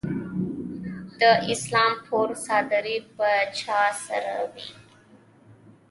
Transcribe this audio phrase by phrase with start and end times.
[1.19, 1.21] د
[1.53, 4.67] اسلام پور څادرې به چا سره وي؟